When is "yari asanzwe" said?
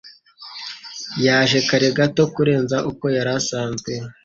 3.15-3.91